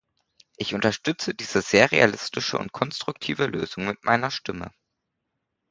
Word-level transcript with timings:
Ich 0.57 0.73
unterstütze 0.73 1.35
diese 1.35 1.61
sehr 1.61 1.91
realistische 1.91 2.57
und 2.57 2.71
konstruktive 2.71 3.45
Lösung 3.45 3.85
mit 3.85 4.03
meiner 4.03 4.31
Stimme. 4.31 4.71